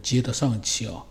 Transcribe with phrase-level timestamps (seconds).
[0.00, 1.04] 接的上一期啊，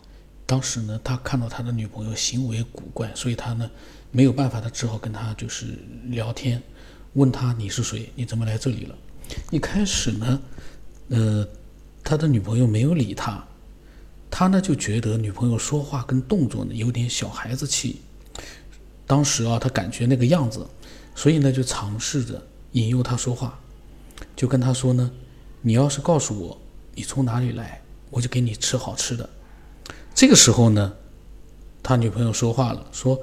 [0.45, 3.69] 当时呢，他看到他的女朋友行为古怪，所以他呢
[4.11, 6.61] 没有办法，他只好跟他就是聊天，
[7.13, 8.95] 问他你是谁，你怎么来这里了？
[9.51, 10.41] 一开始呢，
[11.09, 11.47] 呃，
[12.03, 13.43] 他的女朋友没有理他，
[14.31, 18.01] 他呢就觉得女朋友说话跟动作呢有点小孩子气，
[19.05, 20.65] 当时啊，他感觉那个样子，
[21.13, 23.59] 所以呢就尝试着引诱他说话，
[24.35, 25.11] 就跟他说呢，
[25.61, 26.59] 你要是告诉我
[26.95, 27.79] 你从哪里来。
[28.09, 29.29] 我就给你吃好吃的。
[30.15, 30.93] 这个时候呢，
[31.81, 33.17] 他女朋友说话了，说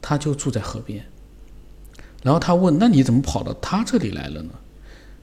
[0.00, 1.04] 他就住在河边。
[2.22, 4.50] 然后他问：“那你怎么跑到他这里来了呢？”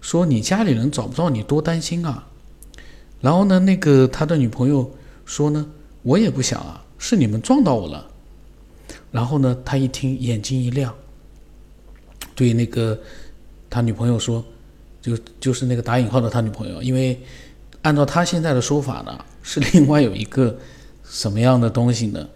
[0.02, 2.28] 说：“你家里人找不到你，多担心啊。”
[3.22, 4.92] 然后呢，那个他的女朋友
[5.26, 5.66] 说呢
[6.04, 8.08] ：“我也不想啊，是你们撞到我了。”
[9.12, 10.94] 然后呢，他一听，眼睛一亮，
[12.36, 13.00] 对那个
[13.70, 14.44] 他女朋友说
[15.02, 17.20] ：“就就是那个打引号的他女朋友，因为。”
[17.84, 20.58] 按照他现在的说法呢，是另外有一个
[21.10, 22.28] 什么样的东西呢，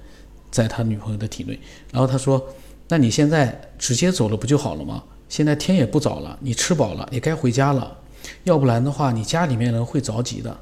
[0.50, 1.60] 在他女朋友的体内。
[1.92, 2.42] 然后他说
[2.88, 5.04] ：“那你现在直接走了不就好了吗？
[5.28, 7.98] 现在天也不早了，你吃饱了也该回家了。
[8.44, 10.58] 要不然的话，你家里面人会着急的。”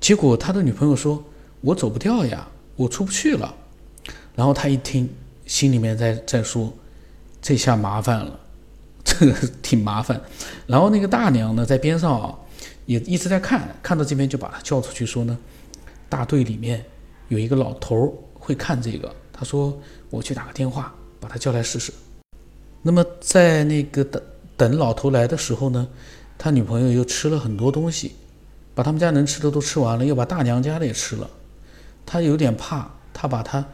[0.00, 1.22] 结果他的女朋友说
[1.60, 3.54] ：“我走不掉呀，我出不去了。”
[4.34, 5.08] 然后他一听，
[5.44, 6.72] 心里面在在说
[7.42, 8.40] ：“这下麻烦了，
[9.04, 10.20] 这个挺麻烦。”
[10.66, 12.34] 然后那个大娘呢，在边上啊。
[12.90, 15.38] 也一直在看，看到这边就把他叫出去说呢，
[16.08, 16.84] 大队里面
[17.28, 21.92] 有一个老头会看这个，他说我去打个电话，把他叫来试试。
[22.82, 24.20] 那么在那个等
[24.56, 25.86] 等老头来的时候呢，
[26.36, 28.16] 他女朋友又吃了很多东西，
[28.74, 31.30] 把他们家能吃的都吃完了，又把大娘家的也吃了。
[32.04, 33.64] 他有点怕，他把他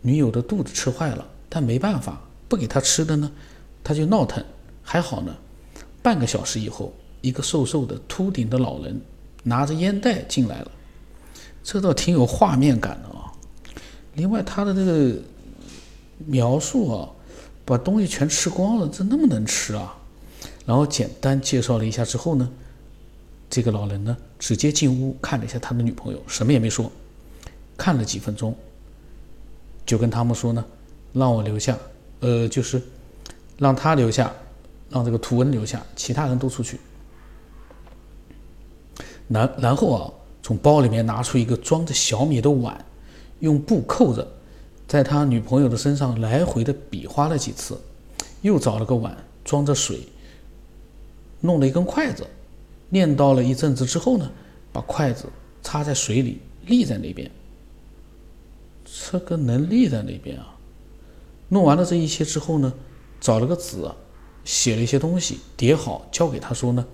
[0.00, 3.32] 女友的肚子吃坏了，但没办法，不给他吃的呢，
[3.82, 4.44] 他就闹腾。
[4.80, 5.36] 还好呢，
[6.00, 6.94] 半个小时以后。
[7.20, 9.00] 一个瘦瘦的秃顶的老人
[9.42, 10.70] 拿着烟袋进来了，
[11.62, 13.32] 这倒挺有画面感的啊。
[14.14, 15.16] 另外，他的这个
[16.26, 17.08] 描述啊，
[17.64, 19.96] 把东西全吃光了，这那么能吃啊？
[20.66, 22.48] 然后简单介绍了一下之后呢，
[23.48, 26.90] 这个老人呢直接进屋看了一下他的女朋友，什么也没说，
[27.76, 28.54] 看了几分钟，
[29.86, 30.64] 就跟他们说呢，
[31.12, 31.76] 让我留下，
[32.20, 32.80] 呃，就是
[33.58, 34.32] 让他留下，
[34.90, 36.78] 让这个图文留下，其他人都出去。
[39.32, 42.84] 然然后啊，从包里面拿出一个装着小米的碗，
[43.38, 44.26] 用布扣着，
[44.88, 47.80] 在他女朋友的身上来回的比划了几次，
[48.42, 50.00] 又找了个碗装着水，
[51.40, 52.26] 弄了一根筷子，
[52.88, 54.28] 念叨了一阵子之后呢，
[54.72, 55.26] 把筷子
[55.62, 57.30] 插在水里立在那边。
[58.84, 60.56] 这个能立在那边啊？
[61.50, 62.72] 弄完了这一切之后呢，
[63.20, 63.88] 找了个纸，
[64.44, 66.84] 写了一些东西，叠好交给他说呢。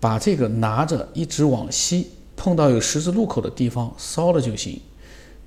[0.00, 4.80] 把这个拿着，一直往西，碰到有十字路口的地方烧了就行。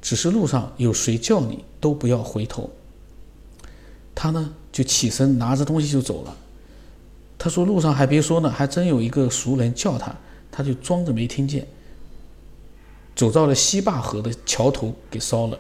[0.01, 2.69] 只是路上有谁叫你，都不要回头。
[4.15, 6.35] 他呢就起身拿着东西就走了。
[7.37, 10.15] 他说路上还别说呢，还真有一个熟人叫他，
[10.51, 11.67] 他就装着没听见，
[13.15, 15.57] 走到了西坝河的桥头给烧了。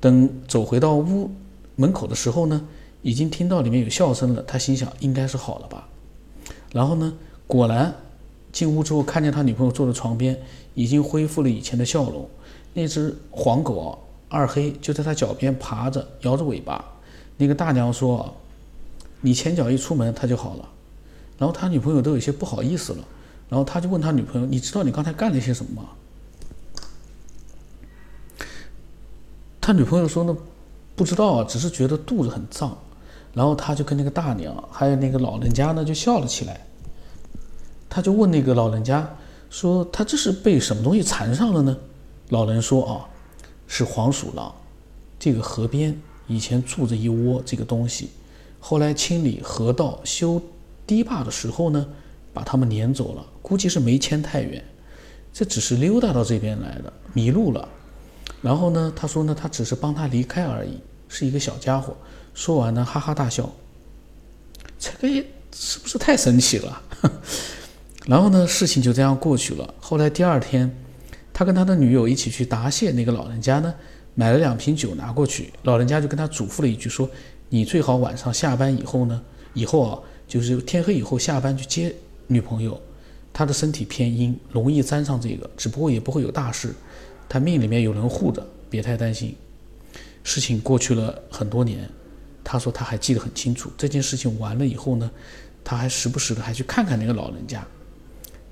[0.00, 1.30] 等走回到屋
[1.76, 2.66] 门口的时候呢，
[3.02, 4.42] 已经听到里面有笑声了。
[4.42, 5.86] 他心想应该是好了吧。
[6.72, 7.12] 然后呢？
[7.46, 7.94] 果然，
[8.52, 10.40] 进屋之后看见他女朋友坐在床边，
[10.74, 12.28] 已经恢复了以前的笑容。
[12.72, 16.84] 那只黄狗啊，二黑就在他脚边爬着，摇着尾巴。
[17.36, 18.34] 那个大娘说
[19.20, 20.68] ：“你前脚一出门，它就好了。”
[21.38, 23.04] 然后他女朋友都有些不好意思了。
[23.48, 25.88] 然后他就问他女朋友：“你知道你刚才干了些什么吗？”
[29.60, 30.36] 他女朋友说呢
[30.96, 32.76] ：“不知道啊，只是觉得肚子很胀。”
[33.34, 36.66] 然后他就跟那个大娘还有那个老人家呢，就笑了起来。
[37.94, 39.08] 他就问那个老人家
[39.48, 41.76] 说：“他这是被什么东西缠上了呢？”
[42.30, 43.06] 老人说：“啊，
[43.68, 44.52] 是黄鼠狼。
[45.16, 45.96] 这个河边
[46.26, 48.10] 以前住着一窝这个东西，
[48.58, 50.42] 后来清理河道、修
[50.84, 51.86] 堤坝的时候呢，
[52.32, 53.24] 把它们撵走了。
[53.40, 54.64] 估计是没牵太远，
[55.32, 57.68] 这只是溜达到这边来的，迷路了。
[58.42, 61.96] 然后呢，他说呢，他只是帮他离开而已，是一个小家伙。
[62.34, 63.48] 说完呢，哈哈大笑。
[64.80, 65.24] 这个
[65.54, 66.82] 是不是太神奇了？”
[68.06, 69.74] 然后呢，事情就这样过去了。
[69.80, 70.70] 后来第二天，
[71.32, 73.74] 他跟他的女友一起去答谢那个老人家呢，
[74.14, 75.50] 买了两瓶酒拿过去。
[75.62, 77.08] 老人家就跟他嘱咐了一句，说
[77.48, 79.22] ：“你最好晚上下班以后呢，
[79.54, 79.98] 以后啊，
[80.28, 81.94] 就是天黑以后下班去接
[82.26, 82.78] 女朋友。
[83.32, 86.74] 她的身体偏阴，容易沾上这个，只不过也不会有大事。
[87.26, 89.34] 她命里面有人护着，别太担心。”
[90.22, 91.88] 事情过去了很多年，
[92.42, 93.70] 他说他还记得很清楚。
[93.76, 95.10] 这件事情完了以后呢，
[95.64, 97.66] 他还时不时的还去看看那个老人家。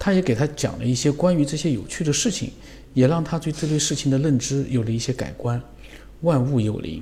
[0.04, 2.50] 他也给他讲了一些关于这些有趣的事情，
[2.92, 5.62] 也让他对这类事情的认知有了一些改观。
[6.22, 7.00] 万物有灵，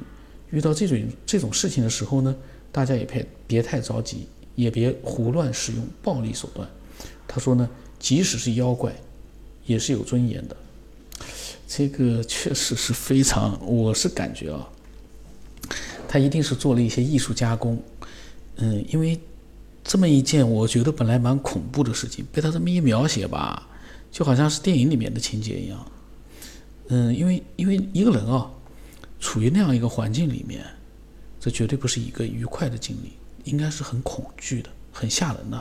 [0.50, 2.36] 遇到这种这种事情的时候呢，
[2.70, 6.68] 大家也别别太着急，也别胡乱使用暴力手段。
[7.26, 7.66] 他说呢，
[7.98, 8.94] 即使是妖怪，
[9.64, 10.54] 也是有尊严的。
[11.66, 14.68] 这个确实是非常，我是感觉啊，
[16.06, 17.82] 他一定是做了一些艺术加工。
[18.56, 19.18] 嗯，因为。
[19.90, 23.66] 这么一件我觉得本来蛮恐怖的事情，被他这么一描写吧，
[24.08, 25.84] 就好像是电影里面的情节一样。
[26.90, 28.48] 嗯，因为因为一个人啊，
[29.18, 30.64] 处于那样一个环境里面，
[31.40, 35.60] 这绝对不是一个愉快的经历，应该是很恐惧的，很吓人的。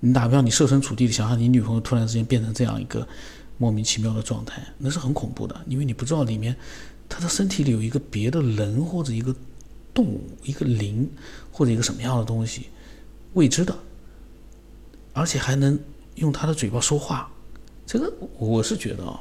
[0.00, 3.08] 你打比方，你设身处地的想象，你女朋友突然之间变成这样一个
[3.56, 6.54] 莫名其妙的状态，那是很恐怖的，因为你不知道里面
[7.08, 9.34] 她的身体里有一个别的人或者一个
[9.94, 11.08] 动物、一个灵
[11.50, 12.66] 或者一个什么样的东西。
[13.34, 13.76] 未知的，
[15.12, 15.78] 而且还能
[16.16, 17.30] 用他的嘴巴说话，
[17.86, 19.20] 这个我是觉得啊，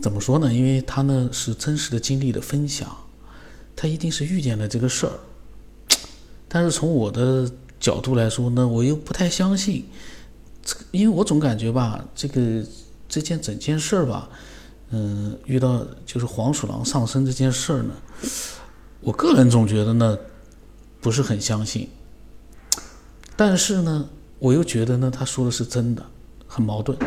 [0.00, 0.52] 怎么说呢？
[0.52, 2.96] 因为他呢是真实的经历的分享，
[3.76, 5.12] 他一定是遇见了这个事儿。
[6.48, 7.48] 但是从我的
[7.78, 9.86] 角度来说呢，我又不太相信，
[10.90, 12.64] 因为我总感觉吧，这个
[13.08, 14.28] 这件整件事吧，
[14.90, 17.94] 嗯，遇到就是黄鼠狼上身这件事儿呢，
[19.00, 20.18] 我个人总觉得呢。
[21.06, 21.88] 不是很相信，
[23.36, 24.08] 但是呢，
[24.40, 26.04] 我又觉得呢，他说的是真的，
[26.48, 26.98] 很矛盾。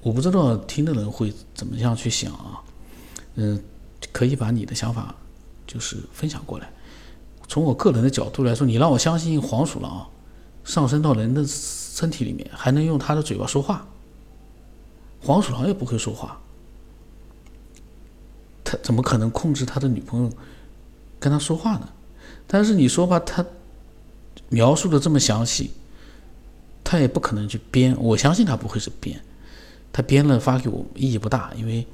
[0.00, 2.62] 我不知道听的人会怎么样去想啊？
[3.34, 3.62] 嗯，
[4.12, 5.14] 可以把你的想法
[5.66, 6.72] 就是分享过来。
[7.46, 10.08] 从我个人的角度来说，你让我相信黄鼠狼
[10.64, 13.86] 上升到人的身体里面，还能用他的嘴巴说话。
[15.20, 16.40] 黄鼠狼又不会说话，
[18.64, 20.32] 他怎么可能控制他的女朋友
[21.18, 21.86] 跟他说话呢？
[22.52, 23.46] 但是你说吧，他
[24.48, 25.70] 描述的这么详细，
[26.82, 27.96] 他也不可能去编。
[27.96, 29.22] 我相信他不会是编，
[29.92, 31.86] 他编了发给我意义不大，因为，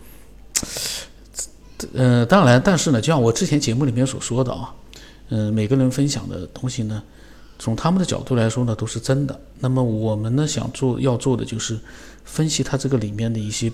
[1.92, 4.74] 呃，当然，但是呢，就像我之前节目里面所说的啊，
[5.28, 7.02] 嗯，每个人分享的东西呢，
[7.58, 9.38] 从他们的角度来说呢，都是真的。
[9.58, 11.78] 那么我们呢，想做要做的就是
[12.24, 13.70] 分析他这个里面的一些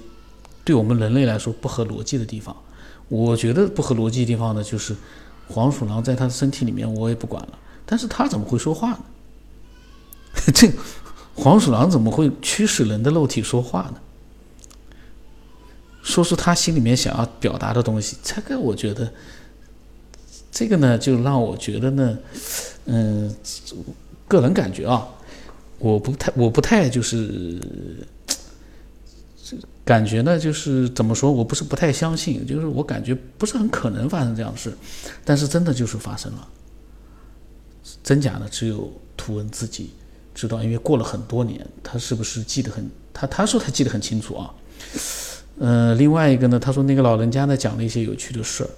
[0.65, 2.57] 对我们人类来说不合逻辑的地方。
[3.09, 4.97] 我觉得不合逻辑的地方呢，就是。
[5.53, 7.59] 黄鼠狼在他的身体里面，我也不管了。
[7.85, 9.05] 但是他怎么会说话呢？
[10.55, 10.73] 这
[11.35, 14.01] 黄鼠狼怎么会驱使人的肉体说话呢？
[16.03, 19.13] 说出他心里面想要表达的东西，这个我觉得，
[20.51, 22.19] 这个呢，就让我觉得呢，
[22.87, 23.33] 嗯，
[24.27, 25.07] 个人感觉啊，
[25.79, 27.61] 我不太，我不太就是。
[29.85, 34.73] 感觉呢，就是怎么说，我不是不太相信，就是我感觉不是很可能发生这样的事，
[35.25, 36.49] 但是真的就是发生了。
[38.05, 39.91] 真假呢，只有图文自己
[40.35, 42.89] 知道，因为过了很多年，他是不是记得很？
[43.13, 44.55] 他他说他记得很清楚啊。
[45.59, 48.71] 呃，另外一个呢，他说那个老人家呢讲了一些有趣的事儿。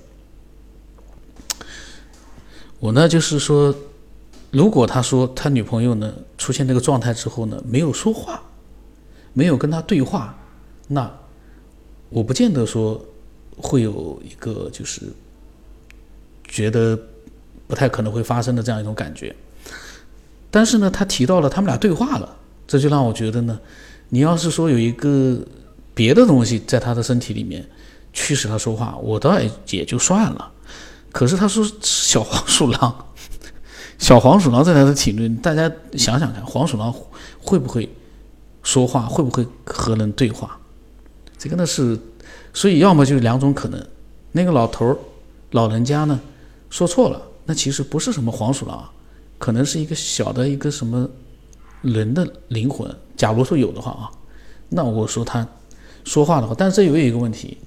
[2.80, 3.74] 我呢就是说，
[4.50, 8.42] 如果他说他女朋友呢出现那个状态之后呢，没有说话，
[9.34, 10.34] 没有跟他对话。
[10.88, 11.10] 那
[12.10, 13.04] 我不见得说
[13.56, 15.02] 会有一个就是
[16.46, 16.98] 觉得
[17.66, 19.34] 不太可能会发生的这样一种感觉，
[20.50, 22.36] 但是呢，他提到了他们俩对话了，
[22.66, 23.58] 这就让我觉得呢，
[24.10, 25.38] 你要是说有一个
[25.94, 27.66] 别的东西在他的身体里面
[28.12, 30.52] 驱使他说话，我倒也也就算了。
[31.10, 33.06] 可是他说小黄鼠狼，
[33.98, 36.94] 小黄鼠狼在他的体内，大家想想看，黄鼠狼
[37.40, 37.88] 会不会
[38.62, 40.58] 说话，会不会和人对话？
[41.44, 41.98] 这个呢是，
[42.54, 43.86] 所以要么就是两种可能，
[44.32, 44.98] 那个老头儿、
[45.50, 46.18] 老人家呢
[46.70, 48.90] 说错了，那其实不是什么黄鼠狼，
[49.36, 51.06] 可能是一个小的一个什么
[51.82, 52.90] 人的灵魂。
[53.14, 54.10] 假如说有的话啊，
[54.70, 55.46] 那我说他
[56.02, 57.58] 说话的话，但是这有一个问题，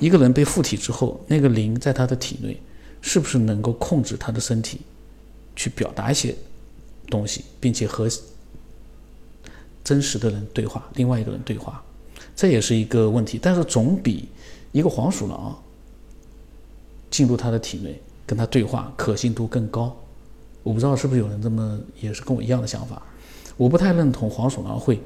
[0.00, 2.60] 一个人被附体之后，那个灵在他的体内，
[3.00, 4.80] 是不是能够控制他的身体
[5.54, 6.34] 去表达一些
[7.08, 8.08] 东西，并且和
[9.84, 11.80] 真实的人对话，另外一个人对话？
[12.34, 14.28] 这也是一个问题，但是总比
[14.72, 15.56] 一个黄鼠狼
[17.10, 19.94] 进入他的体内跟他对话可信度更高。
[20.62, 23.02] 我不知道是不是有人这么也是跟我一样的想法。
[23.56, 24.98] 我不太认同黄鼠狼会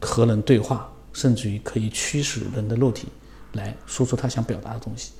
[0.00, 3.08] 和人对话，甚至于可以驱使人的肉体
[3.54, 5.12] 来说出他想表达的东西。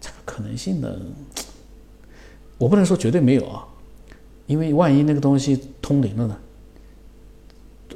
[0.00, 0.96] 这个可能性呢，
[2.56, 3.66] 我不能说绝对没有啊，
[4.46, 6.38] 因为万一那个东西通灵了呢，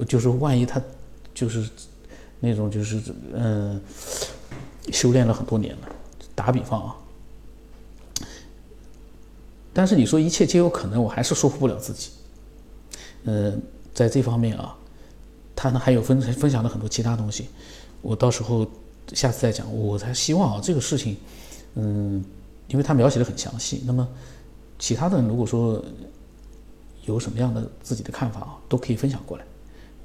[0.09, 0.83] 就是万一他
[1.33, 1.69] 就是。
[2.45, 3.01] 那种就是
[3.33, 3.81] 嗯，
[4.93, 5.89] 修炼了很多年了。
[6.35, 6.97] 打比方啊，
[9.73, 12.11] 但是你说一切皆有可能，我还是说服不了自己。
[13.23, 13.63] 嗯，
[13.95, 14.77] 在这方面啊，
[15.57, 17.47] 他呢还有分分享了很多其他东西，
[18.03, 18.67] 我到时候
[19.13, 19.73] 下次再讲。
[19.75, 21.17] 我才希望啊，这个事情，
[21.77, 22.23] 嗯，
[22.69, 24.07] 因为他描写的很详细，那么
[24.79, 25.83] 其他的如果说
[27.05, 29.45] 有什么样的自己的看法啊，都可以分享过来。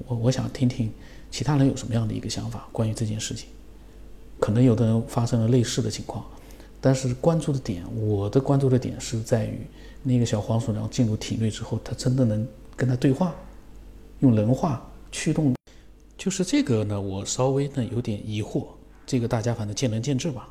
[0.06, 0.90] 我我想听听
[1.30, 3.48] 其他人有什么样的一个想法关于这件事情。
[4.38, 6.24] 可能有的人发生了类似的情况，
[6.80, 9.60] 但是关注的点，我的关注的点是在于
[10.02, 13.34] 那个小黄鼠狼进入体内之后，它真的能跟它对话，
[14.20, 15.54] 用人话驱动，
[16.16, 18.64] 就是这个呢，我稍微呢有点疑惑，
[19.06, 20.48] 这个大家反正见仁见智吧。